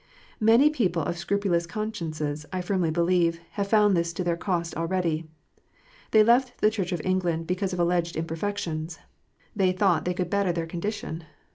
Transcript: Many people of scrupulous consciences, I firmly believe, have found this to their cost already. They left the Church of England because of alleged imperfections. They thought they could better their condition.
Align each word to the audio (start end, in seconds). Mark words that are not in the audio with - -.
Many 0.39 0.71
people 0.71 1.03
of 1.03 1.15
scrupulous 1.19 1.67
consciences, 1.67 2.47
I 2.51 2.61
firmly 2.61 2.89
believe, 2.89 3.39
have 3.51 3.67
found 3.67 3.95
this 3.95 4.13
to 4.13 4.23
their 4.23 4.35
cost 4.35 4.75
already. 4.75 5.29
They 6.09 6.23
left 6.23 6.59
the 6.59 6.71
Church 6.71 6.91
of 6.91 7.05
England 7.05 7.45
because 7.45 7.71
of 7.71 7.79
alleged 7.79 8.15
imperfections. 8.15 8.97
They 9.55 9.71
thought 9.73 10.05
they 10.05 10.15
could 10.15 10.31
better 10.31 10.51
their 10.53 10.65
condition. 10.65 11.25